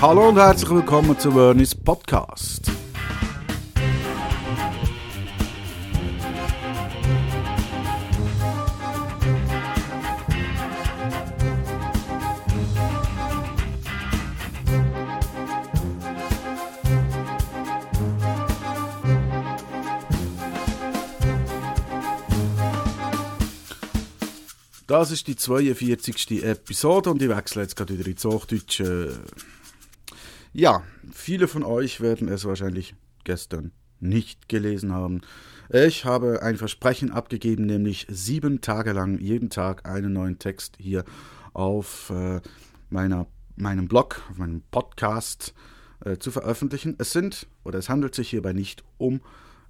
[0.00, 2.70] Hallo und herzlich willkommen zu Vernis Podcast.
[24.86, 26.44] Das ist die 42.
[26.44, 29.18] Episode und ich wechsle jetzt gerade wieder ins Hochdeutsche.
[30.52, 32.94] Ja, viele von euch werden es wahrscheinlich
[33.24, 35.20] gestern nicht gelesen haben.
[35.70, 41.04] Ich habe ein Versprechen abgegeben, nämlich sieben Tage lang jeden Tag einen neuen Text hier
[41.52, 42.40] auf äh,
[42.88, 43.26] meiner,
[43.56, 45.52] meinem Blog, auf meinem Podcast
[46.04, 46.94] äh, zu veröffentlichen.
[46.98, 49.20] Es sind, oder es handelt sich hierbei nicht um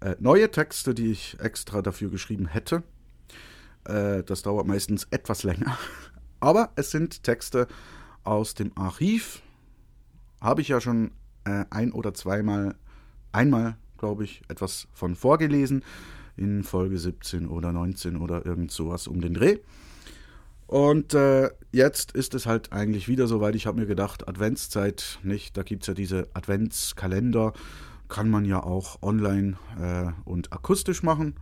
[0.00, 2.82] äh, neue Texte, die ich extra dafür geschrieben hätte,
[3.84, 5.78] äh, das dauert meistens etwas länger.
[6.40, 7.68] Aber es sind Texte
[8.24, 9.42] aus dem Archiv.
[10.44, 11.10] Habe ich ja schon
[11.44, 12.74] äh, ein oder zweimal,
[13.32, 15.82] einmal, glaube ich, etwas von vorgelesen.
[16.36, 19.60] In Folge 17 oder 19 oder irgend sowas um den Dreh.
[20.66, 23.54] Und äh, jetzt ist es halt eigentlich wieder so weit.
[23.54, 25.56] Ich habe mir gedacht, Adventszeit nicht.
[25.56, 27.54] Da gibt es ja diese Adventskalender.
[28.08, 31.36] Kann man ja auch online äh, und akustisch machen.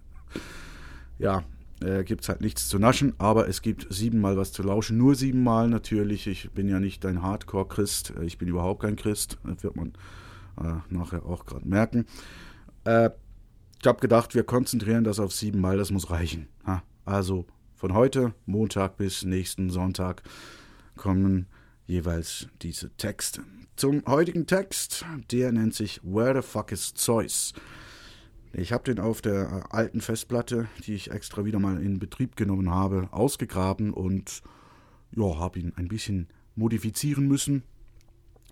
[1.18, 1.42] ja,
[1.82, 4.98] äh, gibt es halt nichts zu naschen, aber es gibt siebenmal was zu lauschen.
[4.98, 6.26] Nur siebenmal natürlich.
[6.26, 8.14] Ich bin ja nicht ein Hardcore-Christ.
[8.18, 9.38] Äh, ich bin überhaupt kein Christ.
[9.44, 9.92] Das wird man
[10.60, 12.06] äh, nachher auch gerade merken.
[12.84, 13.10] Äh,
[13.80, 15.76] ich habe gedacht, wir konzentrieren das auf siebenmal.
[15.76, 16.48] Das muss reichen.
[16.66, 16.82] Ha?
[17.04, 20.22] Also von heute, Montag bis nächsten Sonntag,
[20.96, 21.46] kommen
[21.86, 23.42] jeweils diese Texte.
[23.76, 27.54] Zum heutigen Text, der nennt sich Where the fuck is Zeus?
[28.52, 32.36] Ich habe den auf der äh, alten Festplatte, die ich extra wieder mal in Betrieb
[32.36, 34.42] genommen habe, ausgegraben und
[35.12, 37.62] ja, habe ihn ein bisschen modifizieren müssen.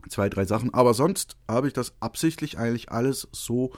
[0.09, 0.73] Zwei, drei Sachen.
[0.73, 3.73] Aber sonst habe ich das absichtlich eigentlich alles so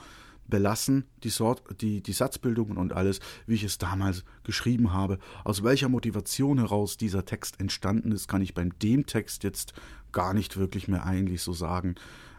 [0.47, 5.19] belassen, die, Sort, die, die Satzbildungen und alles, wie ich es damals geschrieben habe.
[5.43, 9.73] Aus welcher Motivation heraus dieser Text entstanden ist, kann ich beim dem Text jetzt
[10.11, 11.95] gar nicht wirklich mehr eigentlich so sagen.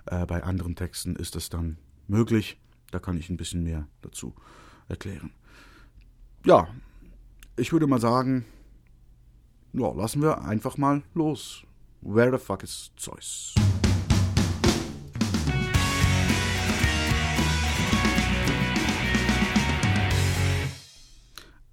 [0.06, 2.58] Äh, bei anderen Texten ist es dann möglich.
[2.90, 4.34] Da kann ich ein bisschen mehr dazu
[4.88, 5.32] erklären.
[6.44, 6.68] Ja,
[7.56, 8.44] ich würde mal sagen,
[9.72, 11.62] ja, lassen wir einfach mal los.
[12.00, 13.54] Where the fuck is Zeus?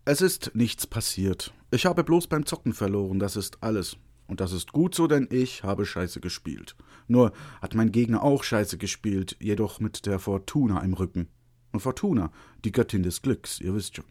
[0.05, 1.53] Es ist nichts passiert.
[1.72, 3.97] Ich habe bloß beim Zocken verloren, das ist alles.
[4.28, 6.76] Und das ist gut so, denn ich habe Scheiße gespielt.
[7.08, 11.28] Nur hat mein Gegner auch Scheiße gespielt, jedoch mit der Fortuna im Rücken.
[11.72, 12.32] Und Fortuna,
[12.66, 14.06] die Göttin des Glücks, ihr wisst schon.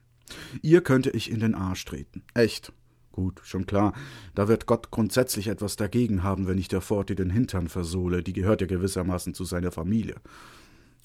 [0.62, 2.22] Ihr könnte ich in den Arsch treten.
[2.34, 2.72] Echt.
[3.12, 3.94] Gut, schon klar.
[4.34, 8.22] Da wird Gott grundsätzlich etwas dagegen haben, wenn ich der Forti den Hintern versohle.
[8.22, 10.16] Die gehört ja gewissermaßen zu seiner Familie.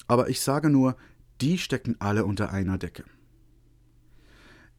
[0.08, 0.96] Aber ich sage nur,
[1.40, 3.04] die stecken alle unter einer Decke.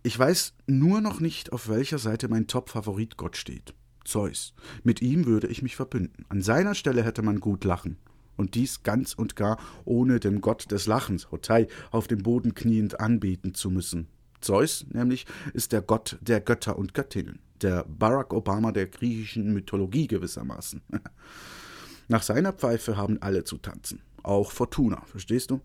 [0.03, 3.73] Ich weiß nur noch nicht, auf welcher Seite mein Top-Favorit Gott steht.
[4.03, 4.53] Zeus.
[4.83, 6.25] Mit ihm würde ich mich verbünden.
[6.29, 7.97] An seiner Stelle hätte man gut lachen.
[8.35, 12.99] Und dies ganz und gar ohne dem Gott des Lachens, Hotei, auf dem Boden kniend
[12.99, 14.07] anbeten zu müssen.
[14.41, 20.07] Zeus nämlich ist der Gott der Götter und Göttinnen, der Barack Obama der griechischen Mythologie
[20.07, 20.81] gewissermaßen.
[22.07, 25.61] Nach seiner Pfeife haben alle zu tanzen, auch Fortuna, verstehst du?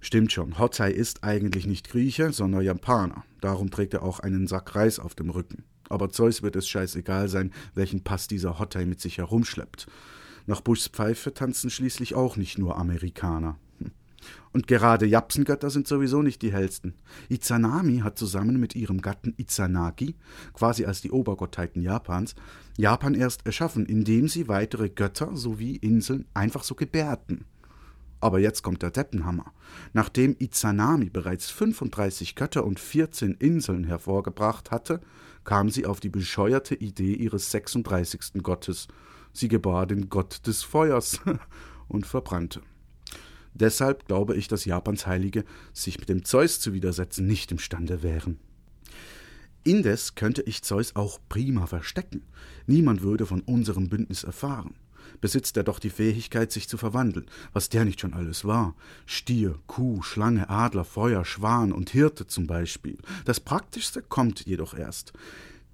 [0.00, 3.24] Stimmt schon, Hotei ist eigentlich nicht Grieche, sondern Japaner.
[3.42, 5.64] Darum trägt er auch einen Sack Reis auf dem Rücken.
[5.90, 9.88] Aber Zeus wird es scheißegal sein, welchen Pass dieser Hottei mit sich herumschleppt.
[10.46, 13.58] Nach Bushs Pfeife tanzen schließlich auch nicht nur Amerikaner.
[13.78, 13.90] Hm.
[14.52, 16.94] Und gerade Japsengötter sind sowieso nicht die hellsten.
[17.28, 20.14] Izanami hat zusammen mit ihrem Gatten Izanagi,
[20.54, 22.36] quasi als die Obergottheiten Japans,
[22.78, 27.44] Japan erst erschaffen, indem sie weitere Götter sowie Inseln einfach so gebärten.
[28.20, 29.52] Aber jetzt kommt der Deppenhammer.
[29.92, 35.00] Nachdem Izanami bereits 35 Götter und 14 Inseln hervorgebracht hatte,
[35.44, 38.42] kam sie auf die bescheuerte Idee ihres 36.
[38.42, 38.88] Gottes.
[39.32, 41.20] Sie gebar den Gott des Feuers
[41.88, 42.60] und verbrannte.
[43.54, 48.38] Deshalb glaube ich, dass Japans Heilige sich mit dem Zeus zu widersetzen nicht imstande wären.
[49.64, 52.22] Indes könnte ich Zeus auch prima verstecken.
[52.66, 54.74] Niemand würde von unserem Bündnis erfahren
[55.20, 58.74] besitzt er doch die Fähigkeit, sich zu verwandeln, was der nicht schon alles war.
[59.06, 62.98] Stier, Kuh, Schlange, Adler, Feuer, Schwan und Hirte zum Beispiel.
[63.24, 65.12] Das Praktischste kommt jedoch erst.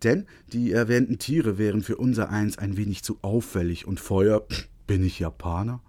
[0.03, 4.47] Denn die erwähnten Tiere wären für unser Eins ein wenig zu auffällig und Feuer,
[4.87, 5.81] bin ich Japaner?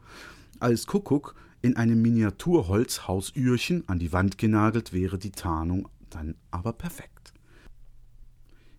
[0.59, 7.33] Als Kuckuck in einem Miniaturholzhausührchen an die Wand genagelt wäre die Tarnung dann aber perfekt.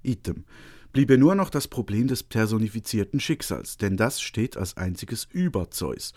[0.02, 0.44] Item.
[0.92, 6.14] Bliebe nur noch das Problem des personifizierten Schicksals, denn das steht als einziges über Zeus.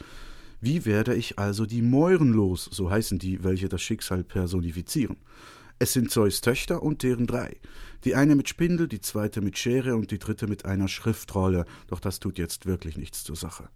[0.62, 5.18] Wie werde ich also die Mäuren los, so heißen die, welche das Schicksal personifizieren?
[5.81, 7.57] Es sind Zeus Töchter und deren drei.
[8.04, 12.00] Die eine mit Spindel, die zweite mit Schere und die dritte mit einer Schriftrolle, doch
[12.00, 13.68] das tut jetzt wirklich nichts zur Sache.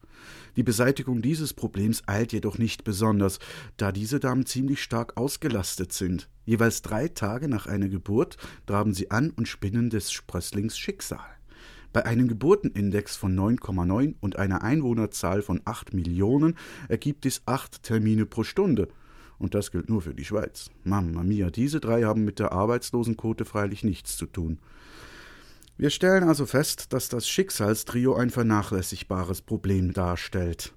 [0.56, 3.40] Die Beseitigung dieses Problems eilt jedoch nicht besonders,
[3.78, 6.30] da diese Damen ziemlich stark ausgelastet sind.
[6.46, 8.38] Jeweils drei Tage nach einer Geburt
[8.68, 11.26] traben sie an und spinnen des Sprösslings Schicksal.
[11.92, 16.56] Bei einem Geburtenindex von 9,9 und einer Einwohnerzahl von 8 Millionen
[16.88, 18.90] ergibt dies acht Termine pro Stunde–
[19.40, 20.70] und das gilt nur für die Schweiz.
[20.84, 24.60] Mamma mia, diese drei haben mit der Arbeitslosenquote freilich nichts zu tun.
[25.78, 30.74] Wir stellen also fest, dass das Schicksalstrio ein vernachlässigbares Problem darstellt.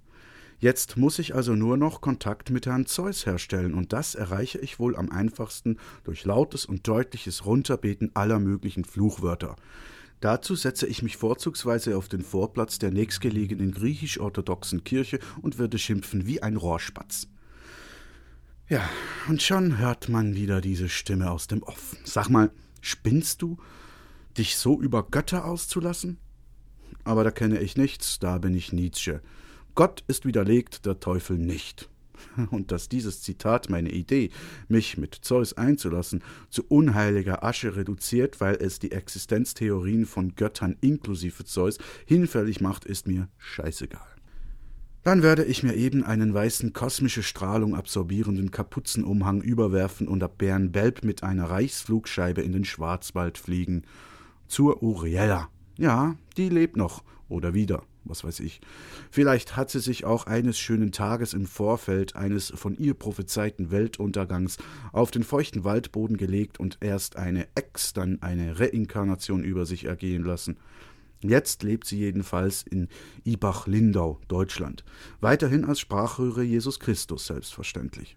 [0.61, 4.81] Jetzt muss ich also nur noch Kontakt mit Herrn Zeus herstellen, und das erreiche ich
[4.81, 9.55] wohl am einfachsten durch lautes und deutliches Runterbeten aller möglichen Fluchwörter.
[10.21, 16.27] Dazu setze ich mich vorzugsweise auf den Vorplatz der nächstgelegenen griechisch-orthodoxen Kirche und würde schimpfen
[16.27, 17.29] wie ein Rohrspatz.
[18.70, 18.87] Ja,
[19.29, 21.97] und schon hört man wieder diese Stimme aus dem Off.
[22.05, 22.50] Sag mal,
[22.82, 23.56] spinnst du,
[24.37, 26.19] dich so über Götter auszulassen?
[27.03, 29.23] Aber da kenne ich nichts, da bin ich Nietzsche.
[29.75, 31.88] Gott ist widerlegt, der Teufel nicht.
[32.50, 34.29] Und dass dieses Zitat meine Idee,
[34.69, 41.47] mich mit Zeus einzulassen, zu unheiliger Asche reduziert, weil es die Existenztheorien von Göttern inklusive
[41.47, 44.18] Zeus hinfällig macht, ist mir scheißegal.
[45.09, 51.03] Dann werde ich mir eben einen weißen kosmische Strahlung absorbierenden Kapuzenumhang überwerfen und ab Bärenbelb
[51.03, 53.85] mit einer Reichsflugscheibe in den Schwarzwald fliegen.
[54.49, 55.49] Zur Uriella.
[55.79, 57.05] Ja, die lebt noch.
[57.31, 58.61] Oder wieder, was weiß ich.
[59.11, 64.59] Vielleicht hat sie sich auch eines schönen Tages im Vorfeld eines von ihr prophezeiten Weltuntergangs
[64.93, 70.25] auf den feuchten Waldboden gelegt und erst eine Ex, dann eine Reinkarnation über sich ergehen
[70.25, 70.59] lassen.
[71.20, 72.88] Jetzt lebt sie jedenfalls in
[73.25, 74.85] Ibach-Lindau, Deutschland,
[75.20, 78.17] weiterhin als Sprachröhre Jesus Christus selbstverständlich.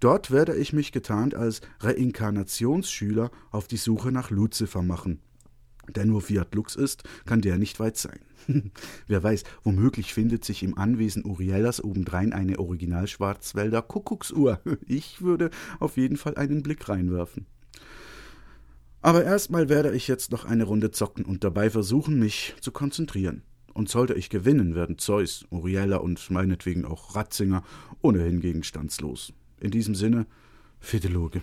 [0.00, 5.20] Dort werde ich mich getarnt als Reinkarnationsschüler auf die Suche nach Luzifer machen.
[5.94, 8.20] Der wo Fiat Lux ist, kann der nicht weit sein.
[9.06, 14.60] Wer weiß, womöglich findet sich im Anwesen Uriellas obendrein eine Original-Schwarzwälder Kuckucksuhr.
[14.86, 17.46] Ich würde auf jeden Fall einen Blick reinwerfen.
[19.02, 23.42] Aber erstmal werde ich jetzt noch eine Runde zocken und dabei versuchen, mich zu konzentrieren.
[23.74, 27.64] Und sollte ich gewinnen, werden Zeus, Uriella und meinetwegen auch Ratzinger
[28.00, 29.32] ohnehin gegenstandslos.
[29.60, 30.26] In diesem Sinne,
[30.78, 31.42] Fideloge.